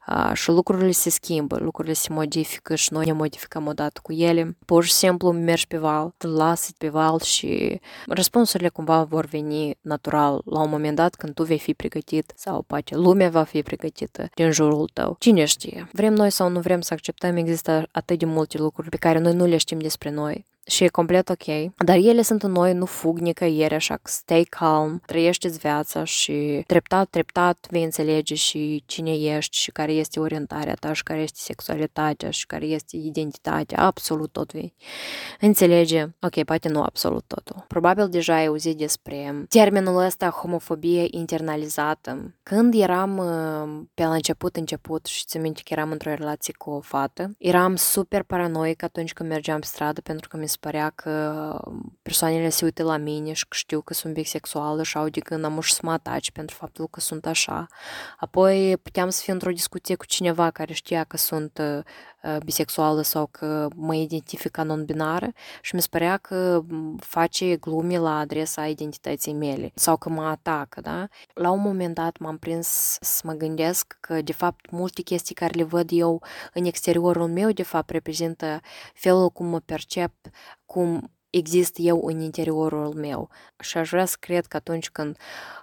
A, 0.07 0.33
și 0.33 0.49
lucrurile 0.49 0.91
se 0.91 1.11
schimbă, 1.11 1.59
lucrurile 1.61 1.95
se 1.95 2.13
modifică 2.13 2.75
și 2.75 2.93
noi 2.93 3.05
ne 3.05 3.13
modificăm 3.13 3.67
odată 3.67 4.01
cu 4.03 4.13
ele. 4.13 4.57
Pur 4.65 4.85
și 4.85 4.93
simplu 4.93 5.33
mergi 5.33 5.67
pe 5.67 5.79
val, 5.79 6.15
te 6.17 6.27
lasă 6.27 6.73
pe 6.79 6.89
val 6.89 7.21
și 7.21 7.81
răspunsurile 8.07 8.69
cumva 8.69 9.03
vor 9.03 9.25
veni 9.25 9.79
natural 9.81 10.43
la 10.45 10.61
un 10.61 10.71
moment 10.71 10.97
dat 10.97 11.15
când 11.15 11.35
tu 11.35 11.43
vei 11.43 11.59
fi 11.59 11.75
pregătit 11.75 12.33
sau 12.37 12.63
poate 12.63 12.97
lumea 12.97 13.31
va 13.31 13.43
fi 13.43 13.63
pregătită 13.63 14.29
din 14.35 14.51
jurul 14.51 14.89
tău. 14.93 15.17
Cine 15.19 15.45
știe? 15.45 15.89
Vrem 15.93 16.08
noi 16.15 16.31
sau 16.31 16.49
nu 16.49 16.61
vrem 16.61 16.81
să 16.81 16.95
acceptăm, 16.95 17.37
există 17.37 17.89
atât 17.93 18.19
de 18.19 18.25
multe 18.25 18.59
lucruri 18.59 18.89
pe 18.89 18.97
care 18.97 19.19
noi 19.19 19.35
nu 19.35 19.47
le 19.47 19.57
știm 19.57 19.79
despre 19.79 20.11
noi 20.11 20.47
și 20.69 20.85
e 20.85 20.89
complet 20.89 21.29
ok, 21.29 21.73
dar 21.77 21.97
ele 21.97 22.23
sunt 22.23 22.43
în 22.43 22.53
noi, 22.53 22.73
nu 22.73 22.85
fug 22.85 23.19
nicăieri, 23.19 23.75
așa 23.75 23.95
că 23.95 24.11
stay 24.11 24.43
calm, 24.43 25.03
trăiește-ți 25.07 25.59
viața 25.59 26.05
și 26.05 26.63
treptat, 26.67 27.09
treptat 27.09 27.67
vei 27.71 27.83
înțelege 27.85 28.35
și 28.35 28.83
cine 28.87 29.13
ești 29.13 29.57
și 29.57 29.71
care 29.71 29.93
este 29.93 30.21
orientarea 30.21 30.75
ta 30.75 30.93
și 30.93 31.03
care 31.03 31.21
este 31.21 31.39
sexualitatea 31.41 32.31
și 32.31 32.47
care 32.47 32.67
este 32.67 32.97
identitatea, 32.97 33.79
absolut 33.79 34.33
tot 34.33 34.53
vei 34.53 34.75
înțelege, 35.41 36.07
ok, 36.21 36.45
poate 36.45 36.69
nu 36.69 36.83
absolut 36.83 37.25
totul. 37.27 37.65
Probabil 37.69 38.09
deja 38.09 38.35
ai 38.35 38.47
auzit 38.47 38.77
despre 38.77 39.47
termenul 39.49 40.05
ăsta 40.05 40.29
homofobie 40.29 41.07
internalizată. 41.11 42.35
Când 42.43 42.75
eram 42.75 43.17
pe 43.95 44.03
la 44.03 44.15
început, 44.15 44.57
început 44.57 45.07
și 45.07 45.25
ți 45.25 45.39
minte 45.39 45.61
că 45.65 45.73
eram 45.73 45.91
într-o 45.91 46.15
relație 46.15 46.55
cu 46.57 46.71
o 46.71 46.81
fată, 46.81 47.31
eram 47.39 47.77
super 47.77 48.23
paranoic 48.23 48.83
atunci 48.83 49.13
când 49.13 49.29
mergeam 49.29 49.61
pe 49.61 49.67
stradă 49.67 50.01
pentru 50.01 50.29
că 50.29 50.37
mi 50.37 50.49
se 50.49 50.57
părea 50.61 50.91
că 50.91 51.55
persoanele 52.03 52.49
se 52.49 52.65
uită 52.65 52.83
la 52.83 52.97
mine 52.97 53.33
și 53.33 53.49
că 53.49 53.57
știu 53.57 53.81
că 53.81 53.95
sunt 53.95 54.15
bisexuală 54.15 54.83
și 54.83 54.97
au 54.97 55.09
de 55.09 55.21
gând 55.21 55.45
am 55.45 55.61
să 55.61 55.81
mă 55.83 55.93
ataci 55.93 56.31
pentru 56.31 56.57
faptul 56.57 56.89
că 56.89 57.01
sunt 57.01 57.27
așa. 57.27 57.67
Apoi 58.17 58.77
puteam 58.77 59.09
să 59.09 59.21
fiu 59.23 59.33
într-o 59.33 59.51
discuție 59.51 59.95
cu 59.95 60.07
cineva 60.07 60.51
care 60.51 60.73
știa 60.73 61.05
că 61.05 61.17
sunt 61.17 61.61
bisexuală 62.45 63.03
sau 63.03 63.27
că 63.27 63.69
mă 63.75 63.95
identific 63.95 64.51
ca 64.51 64.63
non-binară 64.63 65.33
și 65.63 65.75
mi 65.75 65.81
se 65.81 65.89
părea 65.91 66.17
că 66.17 66.61
face 66.99 67.57
glume 67.57 67.99
la 67.99 68.19
adresa 68.19 68.67
identității 68.67 69.33
mele 69.33 69.71
sau 69.75 69.97
că 69.97 70.09
mă 70.09 70.23
atacă, 70.23 70.81
da? 70.81 71.09
La 71.35 71.51
un 71.51 71.61
moment 71.61 71.95
dat 71.95 72.19
m-am 72.19 72.39
prins 72.39 72.99
să 73.01 73.21
mă 73.25 73.33
gândesc 73.33 73.97
că, 74.01 74.23
de 74.23 74.33
fapt, 74.33 74.71
multe 74.71 75.03
chestii 75.03 75.35
care 75.35 75.53
le 75.55 75.63
văd 75.63 75.89
eu 75.93 76.23
în 76.55 76.65
exteriorul 76.65 77.29
meu, 77.29 77.51
de 77.51 77.63
fapt, 77.63 77.91
reprezintă 77.91 78.61
felul 78.95 79.31
cum 79.31 79.47
mă 79.47 79.61
percep, 79.61 80.13
cum 80.67 81.11
exist 81.31 81.75
eu 81.79 82.01
în 82.05 82.21
interiorul 82.21 82.95
meu. 82.95 83.31
Și 83.59 83.79
aș 83.79 83.91
vrea 83.91 84.05
să 84.05 84.17
cred 84.21 84.47
că 84.47 84.57
atunci 84.57 84.91
când 84.91 85.17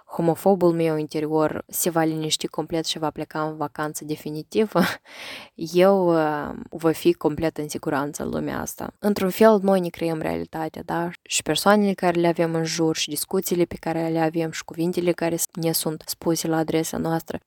homofobul 0.06 0.72
meu 0.72 0.96
interior 0.96 1.64
se 1.68 1.90
va 1.90 2.02
liniști 2.02 2.46
complet 2.46 2.84
și 2.84 2.98
va 2.98 3.10
pleca 3.10 3.42
în 3.42 3.56
vacanță 3.56 4.04
definitivă, 4.04 4.80
eu 5.72 6.14
uh, 6.14 6.54
voi 6.70 6.94
fi 6.94 7.12
complet 7.12 7.58
în 7.58 7.68
siguranță 7.68 8.22
în 8.22 8.28
lumea 8.28 8.60
asta. 8.60 8.92
Într-un 8.98 9.30
fel, 9.30 9.58
noi 9.62 9.80
ne 9.80 9.88
creăm 9.88 10.20
realitatea, 10.20 10.82
da? 10.84 11.10
Și 11.22 11.42
persoanele 11.42 11.92
care 11.92 12.20
le 12.20 12.28
avem 12.28 12.54
în 12.54 12.64
jur 12.64 12.96
și 12.96 13.08
discuțiile 13.08 13.64
pe 13.64 13.76
care 13.80 14.08
le 14.08 14.20
avem 14.20 14.50
și 14.50 14.64
cuvintele 14.64 15.12
care 15.12 15.36
ne 15.52 15.72
sunt 15.72 16.02
spuse 16.06 16.48
la 16.48 16.56
adresa 16.56 16.96
noastră. 16.96 17.38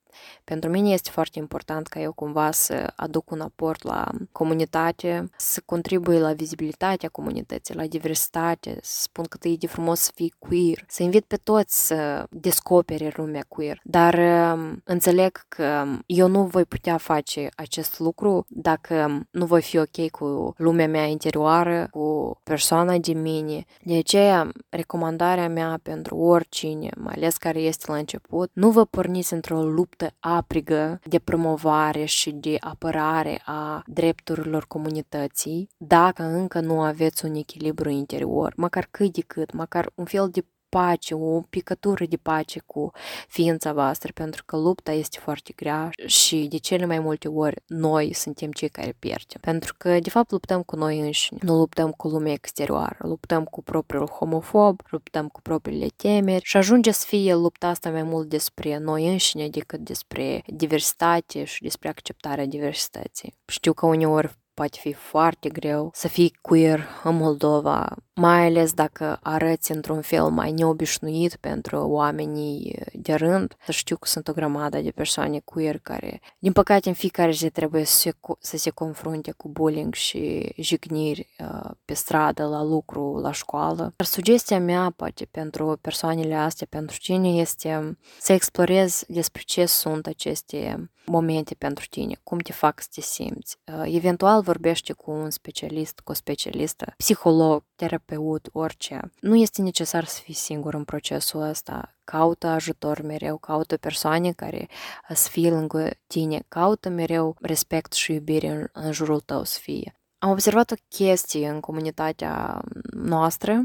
Pentru 0.44 0.70
mine 0.70 0.90
este 0.90 1.10
foarte 1.10 1.38
important 1.38 1.86
ca 1.86 2.00
eu 2.00 2.12
cumva 2.12 2.50
să 2.50 2.92
aduc 2.96 3.30
un 3.30 3.40
aport 3.40 3.82
la 3.82 4.08
comunitate, 4.32 5.30
să 5.36 5.62
contribui 5.64 6.18
la 6.18 6.32
vizibilitatea 6.32 7.08
comunității, 7.08 7.74
la 7.74 7.86
diversitate, 7.86 8.78
să 8.82 9.00
spun 9.02 9.24
cât 9.24 9.44
e 9.44 9.54
de 9.58 9.66
frumos 9.66 10.00
să 10.00 10.10
fii 10.14 10.34
queer, 10.38 10.84
să 10.88 11.02
invit 11.02 11.24
pe 11.24 11.36
toți 11.36 11.86
să 11.86 12.26
descopere 12.50 13.12
lumea 13.16 13.44
queer. 13.48 13.80
Dar 13.84 14.14
um, 14.54 14.80
înțeleg 14.84 15.44
că 15.48 15.84
eu 16.06 16.28
nu 16.28 16.42
voi 16.42 16.64
putea 16.64 16.96
face 16.96 17.48
acest 17.56 17.98
lucru 17.98 18.44
dacă 18.48 19.26
nu 19.30 19.44
voi 19.44 19.62
fi 19.62 19.78
ok 19.78 20.10
cu 20.10 20.54
lumea 20.56 20.88
mea 20.88 21.04
interioară, 21.04 21.88
cu 21.90 22.40
persoana 22.42 22.98
de 22.98 23.12
mine. 23.12 23.64
De 23.82 23.96
aceea, 23.96 24.48
recomandarea 24.68 25.48
mea 25.48 25.78
pentru 25.82 26.16
oricine, 26.16 26.88
mai 26.96 27.14
ales 27.16 27.36
care 27.36 27.58
este 27.58 27.90
la 27.90 27.96
început, 27.96 28.50
nu 28.52 28.70
vă 28.70 28.84
porniți 28.84 29.32
într-o 29.32 29.62
luptă 29.62 30.10
aprigă 30.20 31.00
de 31.04 31.18
promovare 31.18 32.04
și 32.04 32.30
de 32.30 32.56
apărare 32.60 33.42
a 33.44 33.82
drepturilor 33.86 34.64
comunității 34.66 35.68
dacă 35.76 36.22
încă 36.22 36.60
nu 36.60 36.80
aveți 36.80 37.24
un 37.24 37.34
echilibru 37.34 37.88
interior, 37.88 38.52
măcar 38.56 38.88
cât 38.90 39.12
de 39.12 39.20
cât, 39.26 39.52
măcar 39.52 39.90
un 39.94 40.04
fel 40.04 40.28
de 40.30 40.44
pace, 40.70 41.14
o 41.14 41.40
picătură 41.40 42.04
de 42.04 42.16
pace 42.16 42.60
cu 42.66 42.90
ființa 43.28 43.72
voastră, 43.72 44.12
pentru 44.14 44.42
că 44.46 44.56
lupta 44.56 44.92
este 44.92 45.18
foarte 45.20 45.52
grea 45.56 45.90
și 46.06 46.46
de 46.50 46.56
cele 46.56 46.86
mai 46.86 46.98
multe 46.98 47.28
ori 47.28 47.62
noi 47.66 48.12
suntem 48.12 48.50
cei 48.50 48.68
care 48.68 48.96
pierdem. 48.98 49.38
Pentru 49.40 49.74
că, 49.78 49.98
de 49.98 50.10
fapt, 50.10 50.30
luptăm 50.30 50.62
cu 50.62 50.76
noi 50.76 51.00
înșine, 51.00 51.38
nu 51.42 51.56
luptăm 51.56 51.90
cu 51.90 52.08
lumea 52.08 52.32
exterioară, 52.32 52.96
luptăm 52.98 53.44
cu 53.44 53.62
propriul 53.62 54.06
homofob, 54.06 54.80
luptăm 54.90 55.28
cu 55.28 55.40
propriile 55.40 55.86
temeri 55.96 56.44
și 56.44 56.56
ajunge 56.56 56.90
să 56.90 57.04
fie 57.06 57.34
lupta 57.34 57.66
asta 57.66 57.90
mai 57.90 58.02
mult 58.02 58.28
despre 58.28 58.78
noi 58.78 59.08
înșine 59.08 59.48
decât 59.48 59.80
despre 59.80 60.42
diversitate 60.46 61.44
și 61.44 61.62
despre 61.62 61.88
acceptarea 61.88 62.46
diversității. 62.46 63.34
Știu 63.46 63.72
că 63.72 63.86
uneori 63.86 64.38
poate 64.54 64.78
fi 64.80 64.92
foarte 64.92 65.48
greu 65.48 65.90
să 65.94 66.08
fii 66.08 66.38
queer 66.40 66.88
în 67.04 67.16
Moldova, 67.16 67.96
mai 68.20 68.46
ales 68.46 68.72
dacă 68.72 69.18
arăți 69.22 69.72
într-un 69.72 70.00
fel 70.00 70.28
mai 70.28 70.52
neobișnuit 70.52 71.36
pentru 71.36 71.76
oamenii 71.88 72.78
de 72.92 73.14
rând. 73.14 73.56
Să 73.64 73.72
știu 73.72 73.96
că 73.96 74.08
sunt 74.08 74.28
o 74.28 74.32
grămadă 74.32 74.78
de 74.78 74.90
persoane 74.90 75.40
queer 75.44 75.78
care, 75.78 76.20
din 76.38 76.52
păcate, 76.52 76.88
în 76.88 76.94
fiecare 76.94 77.30
zi 77.30 77.50
trebuie 77.50 77.84
să 77.84 77.98
se, 77.98 78.12
să 78.38 78.56
se 78.56 78.70
confrunte 78.70 79.32
cu 79.36 79.48
bullying 79.48 79.94
și 79.94 80.52
jigniri 80.56 81.28
uh, 81.38 81.70
pe 81.84 81.94
stradă, 81.94 82.44
la 82.44 82.62
lucru, 82.62 83.18
la 83.18 83.32
școală. 83.32 83.92
Dar 83.96 84.06
sugestia 84.06 84.60
mea, 84.60 84.92
poate, 84.96 85.28
pentru 85.30 85.78
persoanele 85.80 86.34
astea, 86.34 86.66
pentru 86.70 86.96
tine, 87.02 87.28
este 87.28 87.98
să 88.20 88.32
explorezi 88.32 89.04
despre 89.08 89.42
ce 89.44 89.66
sunt 89.66 90.06
aceste 90.06 90.90
momente 91.10 91.54
pentru 91.54 91.86
tine, 91.90 92.16
cum 92.22 92.38
te 92.38 92.52
fac 92.52 92.80
să 92.80 92.88
te 92.94 93.00
simți. 93.00 93.56
Uh, 93.64 93.94
eventual 93.94 94.42
vorbește 94.42 94.92
cu 94.92 95.10
un 95.10 95.30
specialist, 95.30 96.00
cu 96.00 96.10
o 96.10 96.14
specialistă, 96.14 96.94
psiholog, 96.96 97.64
terapeut, 97.76 98.09
orice. 98.52 99.12
Nu 99.20 99.36
este 99.36 99.62
necesar 99.62 100.04
să 100.04 100.20
fii 100.20 100.34
singur 100.34 100.74
în 100.74 100.84
procesul 100.84 101.40
ăsta. 101.40 101.94
Caută 102.04 102.46
ajutor 102.46 103.02
mereu, 103.02 103.36
caută 103.36 103.76
persoane 103.76 104.32
care 104.32 104.68
să 105.08 105.28
fie 105.28 105.50
lângă 105.50 105.90
tine, 106.06 106.44
caută 106.48 106.88
mereu 106.88 107.36
respect 107.40 107.92
și 107.92 108.12
iubire 108.12 108.48
în, 108.48 108.66
în 108.72 108.92
jurul 108.92 109.20
tău 109.20 109.44
să 109.44 109.58
fie. 109.58 109.94
Am 110.18 110.30
observat 110.30 110.70
o 110.70 110.74
chestie 110.88 111.48
în 111.48 111.60
comunitatea 111.60 112.62
noastră 112.90 113.64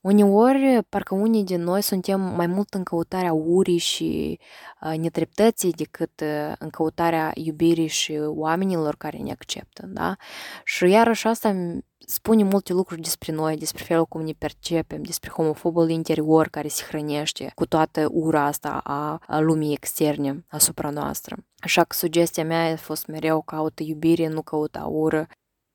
Uneori, 0.00 0.82
parcă 0.88 1.14
unii 1.14 1.44
din 1.44 1.62
noi 1.62 1.82
suntem 1.82 2.20
mai 2.20 2.46
mult 2.46 2.74
în 2.74 2.82
căutarea 2.82 3.32
urii 3.32 3.78
și 3.78 4.38
uh, 4.82 4.98
nedreptății 4.98 5.72
decât 5.72 6.20
uh, 6.20 6.52
în 6.58 6.70
căutarea 6.70 7.30
iubirii 7.34 7.86
și 7.86 8.20
oamenilor 8.24 8.96
care 8.96 9.18
ne 9.18 9.30
acceptă, 9.30 9.86
da? 9.86 10.16
Și 10.64 10.84
iarăși 10.88 11.26
asta 11.26 11.78
spune 11.98 12.42
multe 12.42 12.72
lucruri 12.72 13.00
despre 13.00 13.32
noi, 13.32 13.56
despre 13.56 13.84
felul 13.84 14.06
cum 14.06 14.20
ne 14.20 14.32
percepem, 14.38 15.02
despre 15.02 15.30
homofobul 15.30 15.88
interior 15.88 16.48
care 16.48 16.68
se 16.68 16.84
hrănește 16.88 17.52
cu 17.54 17.66
toată 17.66 18.08
ura 18.12 18.44
asta 18.44 18.80
a, 18.84 19.20
a 19.26 19.40
lumii 19.40 19.72
externe 19.72 20.44
asupra 20.48 20.90
noastră. 20.90 21.36
Așa 21.58 21.84
că 21.84 21.96
sugestia 21.96 22.44
mea 22.44 22.72
a 22.72 22.76
fost 22.76 23.06
mereu 23.06 23.42
caută 23.42 23.82
iubire, 23.82 24.28
nu 24.28 24.42
căuta 24.42 24.84
ură 24.84 25.26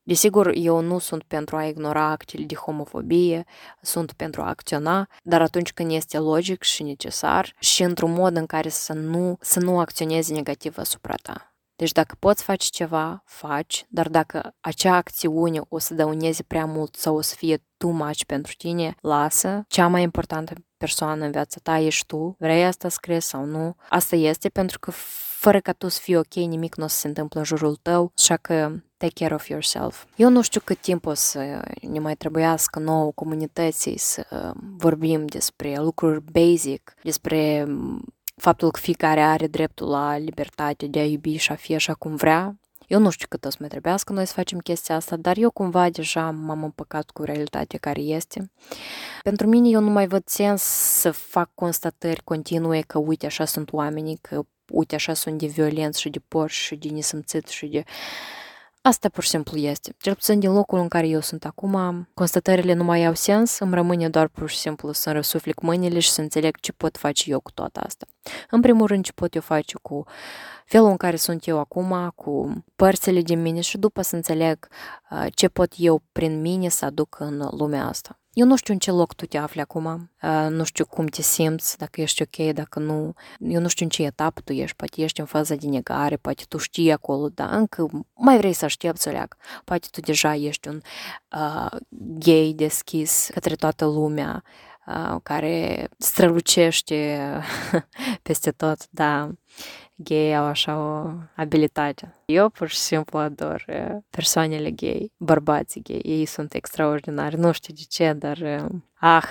Desigur, 0.06 0.52
eu 0.56 0.80
nu 0.80 1.00
sunt 1.00 1.24
pentru 1.24 1.56
a 1.56 1.66
ignora 1.66 2.04
actele 2.04 2.44
de 2.46 2.56
homofobie, 2.56 3.44
sunt 3.82 4.14
pentru 4.14 4.42
a 4.42 4.48
acționa, 4.48 5.08
dar 5.24 5.42
atunci 5.42 5.74
când 5.74 5.92
este 5.92 6.18
logic 6.18 6.64
și 6.64 6.84
necesar 6.84 7.54
și 7.60 7.84
într-un 7.84 8.14
mod 8.14 8.36
în 8.36 8.46
care 8.46 8.70
să 8.70 8.94
nu, 8.94 9.38
să 9.42 9.60
nu 9.60 9.80
acționezi 9.80 10.34
negativ 10.34 10.78
asupra 10.78 11.16
ta. 11.22 11.56
Deci 11.76 11.92
dacă 11.92 12.16
poți 12.20 12.44
face 12.44 12.68
ceva, 12.70 13.24
faci, 13.26 13.86
dar 13.90 14.10
dacă 14.10 14.56
acea 14.60 14.96
acțiune 14.96 15.62
o 15.70 15.78
să 15.78 15.94
dăuneze 15.94 16.44
prea 16.44 16.66
mult 16.66 16.96
sau 16.96 17.16
o 17.16 17.22
să 17.22 17.36
fie 17.36 17.64
too 17.78 17.92
much 17.92 18.24
pentru 18.24 18.54
tine, 18.58 18.96
lasă. 19.02 19.64
Cea 19.68 19.88
mai 19.88 20.02
importantă 20.02 20.54
persoană 20.84 21.26
în 21.26 21.32
viața 21.32 21.60
ta 21.64 21.80
ești 21.80 22.06
tu. 22.06 22.36
Vrei 22.40 22.66
asta 22.66 22.90
scris 22.90 23.26
sau 23.26 23.46
nu? 23.46 23.76
Asta 23.90 24.16
este 24.16 24.50
pentru 24.50 24.80
că 24.80 24.92
fără 25.40 25.60
ca 25.60 25.72
tu 25.72 25.88
să 25.88 26.00
fii 26.02 26.16
ok, 26.16 26.34
nimic 26.34 26.76
nu 26.76 26.84
o 26.84 26.88
să 26.88 26.98
se 26.98 27.08
întâmplă 27.08 27.40
în 27.40 27.46
jurul 27.46 27.76
tău, 27.82 28.12
așa 28.18 28.38
că 28.38 28.72
take 28.98 29.14
care 29.14 29.34
of 29.34 29.48
yourself. 29.48 30.06
Eu 30.16 30.30
nu 30.30 30.42
știu 30.42 30.62
cât 30.64 30.78
timp 30.78 31.06
o 31.06 31.14
să 31.14 31.62
ne 31.82 32.00
mai 32.00 32.16
trebuiască 32.16 32.80
nouă 32.80 33.12
comunității 33.16 33.98
să 33.98 34.54
vorbim 34.78 35.26
despre 35.26 35.76
lucruri 35.78 36.24
basic, 36.32 36.94
despre 37.04 37.68
faptul 38.36 38.72
că 38.72 38.80
fiecare 38.80 39.22
are 39.22 39.48
dreptul 39.48 39.90
la 39.90 40.18
libertate 40.18 40.88
de 40.88 41.00
a 41.00 41.06
iubi 41.06 41.36
și 41.36 41.52
a 41.52 41.56
fi 41.56 41.76
așa 41.76 41.94
cum 41.94 42.16
vrea. 42.16 42.58
Eu 42.94 43.00
nu 43.00 43.10
știu 43.10 43.28
cât 43.30 43.46
o 43.46 43.50
să 43.50 43.58
mai 43.60 43.70
trebuiască 43.70 44.14
noi 44.14 44.26
să 44.26 44.34
facem 44.34 44.60
chestia 44.60 44.96
asta, 44.96 45.16
dar 45.16 45.38
eu 45.38 45.52
cumva 45.52 45.90
deja 45.90 46.32
m-am 46.32 46.64
împăcat 46.64 47.10
cu 47.10 47.24
realitatea 47.24 47.80
care 47.80 48.02
este. 48.02 48.52
Pentru 49.22 49.48
mine 49.48 49.70
eu 49.70 49.80
nu 49.80 49.90
mai 49.90 50.08
văd 50.08 50.24
sens 50.26 50.62
să 51.00 51.12
fac 51.12 51.50
constatări 51.54 52.24
continue 52.24 52.82
că 52.82 52.98
uite 52.98 53.26
așa 53.26 53.46
sunt 53.46 53.72
oamenii, 53.72 54.18
că 54.22 54.42
uite 54.72 54.96
așa 54.96 55.14
sunt 55.14 55.38
de 55.38 55.46
violenți 55.46 56.02
și 56.02 56.10
de 56.10 56.22
porși 56.28 56.64
și 56.64 56.76
de 56.76 56.90
nesimțit 56.90 57.48
și 57.48 57.66
de... 57.66 57.84
Asta 58.86 59.10
pur 59.10 59.24
și 59.24 59.30
simplu 59.30 59.58
este. 59.58 59.96
Cel 60.00 60.14
puțin 60.14 60.40
din 60.40 60.54
locul 60.54 60.80
în 60.80 60.88
care 60.88 61.08
eu 61.08 61.20
sunt 61.20 61.46
acum, 61.46 62.08
constatările 62.14 62.74
nu 62.74 62.84
mai 62.84 63.06
au 63.06 63.14
sens, 63.14 63.60
îmi 63.60 63.74
rămâne 63.74 64.10
doar 64.10 64.28
pur 64.28 64.50
și 64.50 64.58
simplu 64.58 64.92
să 64.92 65.12
răsuflic 65.12 65.62
mâinile 65.62 66.00
și 66.00 66.12
să 66.12 66.22
înțeleg 66.22 66.60
ce 66.60 66.72
pot 66.72 66.98
face 66.98 67.30
eu 67.30 67.40
cu 67.40 67.52
toată 67.52 67.80
asta. 67.80 68.06
În 68.50 68.62
primul 68.62 68.88
rând, 68.88 69.04
ce 69.04 69.12
pot 69.12 69.34
eu 69.34 69.42
face 69.42 69.78
cu 69.82 70.04
felul 70.66 70.88
în 70.88 70.98
care 70.98 71.16
sunt 71.16 71.48
eu 71.48 71.60
acum, 71.60 72.12
cu 72.16 72.64
părțile 72.76 73.22
din 73.22 73.42
mine 73.42 73.62
și 73.62 73.78
după 73.78 74.02
să 74.02 74.16
înțeleg 74.16 74.68
ce 75.34 75.48
pot 75.48 75.74
eu 75.78 76.02
prin 76.12 76.42
mine 76.42 76.70
să 76.70 76.86
aduc 76.86 77.20
în 77.20 77.48
lumea 77.52 77.88
asta. 77.88 78.20
Eu 78.34 78.46
nu 78.46 78.56
știu 78.56 78.74
în 78.74 78.80
ce 78.80 78.92
loc 78.92 79.14
tu 79.14 79.26
te 79.26 79.38
afli 79.38 79.62
acum, 79.62 80.12
nu 80.50 80.64
știu 80.64 80.86
cum 80.86 81.06
te 81.06 81.22
simți, 81.22 81.78
dacă 81.78 82.02
ești 82.02 82.22
ok, 82.22 82.54
dacă 82.54 82.80
nu. 82.80 83.14
Eu 83.40 83.62
nu 83.62 83.68
știu 83.68 83.86
în 83.86 83.92
ce 83.92 84.04
etapă 84.04 84.42
tu 84.42 84.54
ești, 84.54 84.76
poate 84.76 85.02
ești 85.02 85.20
în 85.20 85.26
faza 85.26 85.56
de 85.56 85.68
negare, 85.68 86.16
poate 86.16 86.44
tu 86.48 86.58
știi 86.58 86.92
acolo, 86.92 87.30
dar 87.30 87.50
încă 87.54 87.90
mai 88.16 88.38
vrei 88.38 88.54
să 88.54 88.66
aștepți, 88.66 89.10
leac. 89.10 89.36
Poate 89.64 89.88
tu 89.92 90.00
deja 90.00 90.36
ești 90.36 90.68
un 90.68 90.82
uh, 91.36 91.80
gay 92.20 92.54
deschis 92.56 93.30
către 93.34 93.56
toată 93.56 93.86
lumea, 93.86 94.44
uh, 94.88 95.16
care 95.24 95.88
strălucește 95.98 97.30
peste 98.22 98.52
tot, 98.52 98.88
da 98.90 99.30
gay 99.96 100.36
au 100.36 100.46
așa 100.46 100.78
o 100.78 101.12
abilitate. 101.36 102.16
Eu 102.26 102.50
pur 102.50 102.68
și 102.68 102.78
simplu 102.78 103.20
ador 103.20 103.66
persoanele 104.10 104.72
gay, 104.72 105.12
bărbații 105.18 105.82
gay. 105.82 106.02
Ei 106.04 106.26
sunt 106.26 106.54
extraordinari. 106.54 107.38
Nu 107.38 107.52
știu 107.52 107.74
de 107.74 107.82
ce, 107.90 108.14
dar 108.14 108.68
ah, 108.94 109.26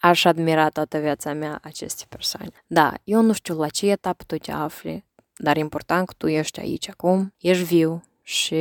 aș 0.00 0.24
admira 0.24 0.68
toată 0.68 0.98
viața 0.98 1.32
mea 1.32 1.58
aceste 1.62 2.04
persoane. 2.08 2.50
Da, 2.66 2.92
eu 3.04 3.20
nu 3.20 3.32
știu 3.32 3.58
la 3.58 3.68
ce 3.68 3.90
etapă 3.90 4.24
tu 4.26 4.36
te 4.36 4.52
afli, 4.52 5.04
dar 5.36 5.56
important 5.56 6.06
că 6.06 6.14
tu 6.18 6.26
ești 6.26 6.60
aici 6.60 6.88
acum, 6.88 7.34
ești 7.38 7.64
viu 7.64 8.02
și 8.22 8.54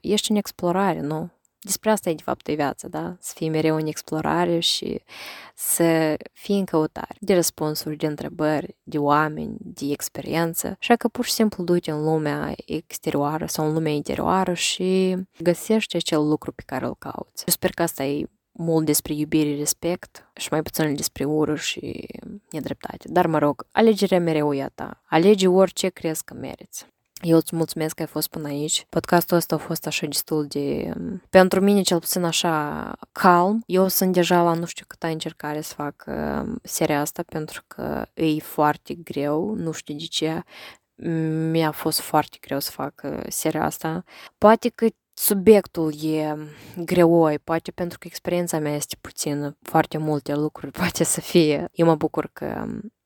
ești 0.00 0.30
în 0.30 0.36
explorare, 0.36 1.00
nu? 1.00 1.30
Despre 1.60 1.90
asta 1.90 2.10
e 2.10 2.14
de 2.14 2.22
fapt 2.22 2.44
de 2.44 2.54
viață, 2.54 2.88
da? 2.88 3.16
Să 3.20 3.32
fii 3.36 3.48
mereu 3.48 3.76
în 3.76 3.86
explorare 3.86 4.58
și 4.58 5.02
să 5.54 6.16
fii 6.32 6.58
în 6.58 6.64
căutare 6.64 7.16
de 7.20 7.34
răspunsuri, 7.34 7.96
de 7.96 8.06
întrebări, 8.06 8.76
de 8.82 8.98
oameni, 8.98 9.56
de 9.58 9.84
experiență. 9.90 10.76
Așa 10.80 10.96
că 10.96 11.08
pur 11.08 11.24
și 11.24 11.32
simplu 11.32 11.64
du-te 11.64 11.90
în 11.90 12.04
lumea 12.04 12.54
exterioară 12.66 13.46
sau 13.46 13.66
în 13.66 13.72
lumea 13.72 13.92
interioară 13.92 14.52
și 14.52 15.16
găsești 15.42 15.96
acel 15.96 16.28
lucru 16.28 16.52
pe 16.52 16.62
care 16.66 16.84
îl 16.84 16.96
cauți. 16.98 17.44
Eu 17.46 17.52
sper 17.52 17.70
că 17.70 17.82
asta 17.82 18.04
e 18.04 18.28
mult 18.52 18.86
despre 18.86 19.12
iubire, 19.14 19.56
respect 19.56 20.30
și 20.36 20.48
mai 20.50 20.62
puțin 20.62 20.94
despre 20.94 21.24
ură 21.24 21.54
și 21.54 22.08
nedreptate. 22.50 23.08
Dar, 23.08 23.26
mă 23.26 23.38
rog, 23.38 23.66
alegerea 23.72 24.20
mereu 24.20 24.54
e 24.54 24.62
a 24.62 24.68
ta. 24.68 25.02
Alege 25.06 25.48
orice 25.48 25.88
crezi 25.88 26.24
că 26.24 26.34
meriți. 26.34 26.86
Eu 27.22 27.36
îți 27.36 27.56
mulțumesc 27.56 27.94
că 27.94 28.02
ai 28.02 28.08
fost 28.08 28.28
până 28.28 28.48
aici. 28.48 28.86
Podcastul 28.88 29.36
ăsta 29.36 29.54
a 29.54 29.58
fost 29.58 29.86
așa 29.86 30.06
destul 30.06 30.46
de... 30.46 30.92
Pentru 31.30 31.60
mine, 31.60 31.82
cel 31.82 31.98
puțin 31.98 32.24
așa, 32.24 32.92
calm. 33.12 33.62
Eu 33.66 33.88
sunt 33.88 34.12
deja 34.12 34.42
la 34.42 34.54
nu 34.54 34.64
știu 34.64 34.84
câta 34.88 35.08
încercare 35.08 35.60
să 35.60 35.74
fac 35.74 36.04
uh, 36.06 36.54
seria 36.62 37.00
asta, 37.00 37.22
pentru 37.22 37.62
că 37.66 38.06
e 38.14 38.38
foarte 38.38 38.94
greu, 38.94 39.54
nu 39.54 39.72
știu 39.72 39.94
de 39.94 40.04
ce. 40.04 40.42
Mi-a 41.50 41.70
fost 41.70 42.00
foarte 42.00 42.36
greu 42.40 42.58
să 42.58 42.70
fac 42.70 43.00
uh, 43.04 43.20
seria 43.28 43.64
asta. 43.64 44.04
Poate 44.38 44.68
că 44.68 44.86
subiectul 45.18 46.04
e 46.04 46.36
greoi, 46.84 47.38
poate 47.38 47.70
pentru 47.70 47.98
că 47.98 48.06
experiența 48.06 48.58
mea 48.58 48.74
este 48.74 48.96
puțină, 49.00 49.56
foarte 49.62 49.98
multe 49.98 50.34
lucruri 50.34 50.72
poate 50.72 51.04
să 51.04 51.20
fie. 51.20 51.68
Eu 51.72 51.86
mă 51.86 51.94
bucur 51.94 52.30
că 52.32 52.44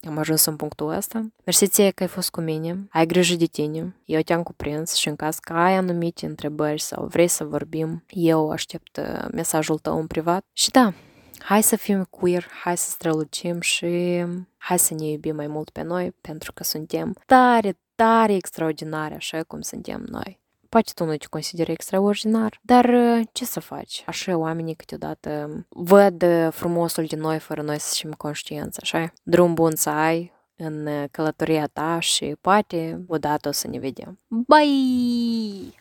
am 0.07 0.19
ajuns 0.19 0.45
în 0.45 0.57
punctul 0.57 0.88
ăsta. 0.88 1.26
Mersi 1.45 1.67
ție 1.67 1.90
că 1.90 2.02
ai 2.02 2.09
fost 2.09 2.31
cu 2.31 2.40
mine, 2.40 2.88
ai 2.90 3.07
grijă 3.07 3.35
de 3.35 3.45
tine, 3.45 3.97
eu 4.05 4.21
te-am 4.21 4.43
cuprins 4.43 4.95
și 4.95 5.09
în 5.09 5.17
caz 5.17 5.38
că 5.38 5.52
ai 5.52 5.75
anumite 5.75 6.26
întrebări 6.26 6.81
sau 6.81 7.07
vrei 7.07 7.29
să 7.29 7.45
vorbim, 7.45 8.05
eu 8.09 8.50
aștept 8.50 9.00
mesajul 9.33 9.79
tău 9.79 9.99
în 9.99 10.07
privat. 10.07 10.45
Și 10.52 10.71
da, 10.71 10.93
hai 11.38 11.62
să 11.62 11.76
fim 11.76 12.05
queer, 12.11 12.47
hai 12.62 12.76
să 12.76 12.90
strălucim 12.90 13.61
și 13.61 14.25
hai 14.57 14.79
să 14.79 14.95
ne 14.95 15.07
iubim 15.07 15.35
mai 15.35 15.47
mult 15.47 15.71
pe 15.71 15.83
noi, 15.83 16.12
pentru 16.21 16.52
că 16.52 16.64
suntem 16.64 17.17
tare, 17.26 17.79
tare 17.95 18.35
extraordinari 18.35 19.14
așa 19.14 19.43
cum 19.43 19.61
suntem 19.61 20.05
noi. 20.09 20.39
Poate 20.71 20.91
tu 20.95 21.05
nu 21.05 21.17
te 21.17 21.27
consideri 21.27 21.73
extraordinar, 21.73 22.59
dar 22.62 22.85
uh, 22.85 23.21
ce 23.33 23.45
să 23.45 23.61
faci? 23.61 24.05
Așa 24.07 24.37
oamenii 24.37 24.75
câteodată 24.75 25.50
văd 25.69 26.23
uh, 26.23 26.49
frumosul 26.50 27.05
din 27.05 27.21
noi 27.21 27.39
fără 27.39 27.62
noi 27.62 27.79
să 27.79 27.95
fim 27.99 28.12
conștienți, 28.12 28.81
așa? 28.81 29.12
Drum 29.23 29.55
bun 29.55 29.77
să 29.77 29.91
ai, 29.91 30.33
în 30.57 30.89
călătoria 31.11 31.67
ta 31.67 31.99
și 32.00 32.37
poate 32.41 33.05
odată 33.07 33.49
o 33.49 33.53
să 33.53 33.69
ne 33.69 33.79
vedem. 33.79 34.19
Bye! 34.27 35.81